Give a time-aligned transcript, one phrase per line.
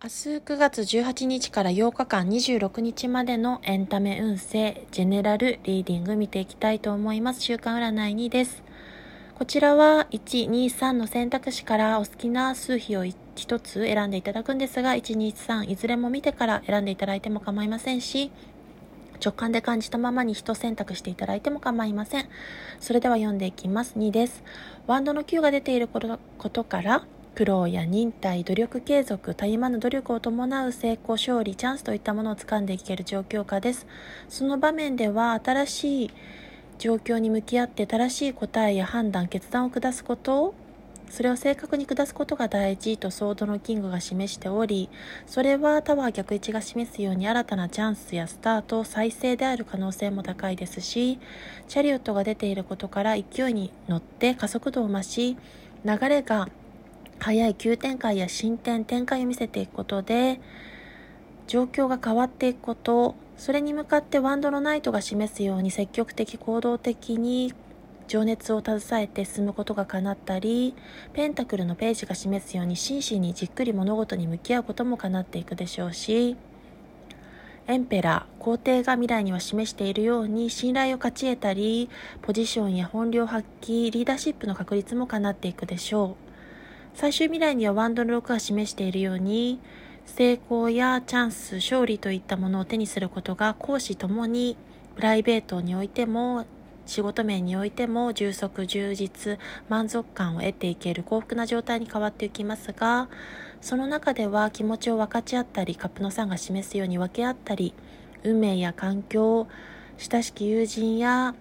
[0.00, 7.40] 明日9月18日から8日間26日までのエンタメ運勢ジェネラルリーディング見ていきたいと思います。
[7.40, 8.62] 週間占い2です。
[9.36, 18.30] こちらは1、2、3の選択肢からお好きな数比を1つ選んでいただくんですが、1、2、3いずれも見てから選んでいただいても構いませんし、
[19.20, 22.28] 直感で感じたままに1選択していただいても構いません。
[22.78, 23.94] それでは読んでいきます。
[23.98, 24.44] 2です。
[24.86, 25.98] ワンドの9が出ているこ
[26.50, 27.04] とから、
[27.38, 33.86] 苦労や忍耐、努力継続、たゆまぬ努力を伴う成功、勝利、チャンスといったものを掴んでいける状況下です。
[34.28, 36.10] その場面では新しい
[36.80, 40.54] 状況に向き合って正しい答えや判断、決断を下すことを
[41.10, 44.88] それを正確に下すことが大事とソードのキングが示しており、
[45.24, 51.20] それはタワー逆位置が示すように新たなチャンスやスタート、再生である可能性も高いですし、
[51.68, 55.36] チャリオットが出ていることから勢いに乗って加速度を増し、
[55.84, 56.48] 流れが
[57.20, 60.40] 早い急展開や進展、展開を見せていくことで、
[61.46, 67.54] 状況が変わっていくこと、それに向かってワンドのナイトが示すように積極的、行動的に
[68.08, 70.74] 情熱を携えて進むことが叶ったり、
[71.12, 76.36] ペンタクルのページが示すように真摯にじっくり物事に向き合うことも叶っていくでしょうし、
[77.66, 81.90] エンペラー、皇帝が未来には示しているように信頼を勝ち得たり、
[82.22, 86.27] ポジションや本領発揮、リーダーシップの確率も叶っていくでしょう。
[86.94, 89.60] 最終未来にはワンドの6が示しているように
[90.06, 94.56] 成功やチャンス勝利といったものを手にすることが講師ともに
[94.96, 96.44] プライベートにおいても
[96.86, 103.08] 仕事面においても充足充実満足感を得ていける幸福な状態に変わっていきますが
[103.60, 107.74] その中では気持ちを分かち合ったりカップの3が示すように分け合ったり
[108.24, 109.46] 運命や環境
[109.98, 111.34] 親しき友人や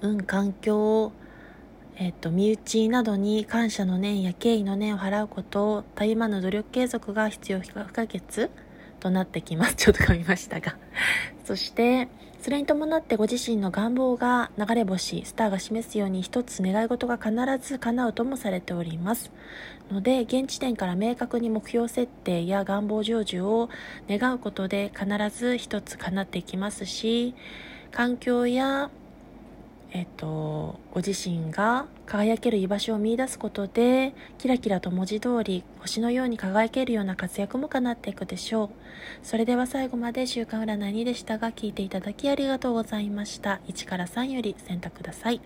[0.00, 1.12] 運環境
[2.02, 8.48] えっと、身内などに感謝の念や敬意の念を払うことをたゆまぬ努力継続が必要不可欠
[9.00, 9.76] となってきます。
[9.76, 10.78] ちょっと噛みましたが。
[11.44, 12.08] そして、
[12.40, 19.30] それに伴ってご自身の願望が流れ星、スターが示すように一つ願い事が必ず叶うともされております。
[19.92, 23.68] ので、現地点から明確に目標設定や願望成就を
[24.08, 27.34] 願うことで必ず一つ叶っていきますし、
[27.90, 28.90] 環境や
[29.92, 38.70] えっと、ご自身が輝ける居場所を見いだすことで、キラキラと文字通り星のように輝けるような活躍も叶っていくでしょう。
[39.22, 43.60] それでは最後まで週刊占いでしたが、聞いていただきありがとうございました。
[43.66, 45.40] 1から3より選択ください。